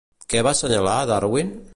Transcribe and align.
Què 0.33 0.41
va 0.47 0.53
assenyalar 0.57 0.95
Darwin? 1.11 1.53